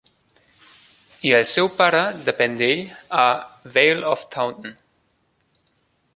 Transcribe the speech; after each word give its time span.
I 1.31 1.33
el 1.39 1.45
seu 1.49 1.69
pare 1.81 1.99
depèn 2.31 2.57
d'ell 2.63 2.83
a 3.27 3.29
Vale 3.77 4.13
of 4.15 4.27
Taunton. 4.37 4.77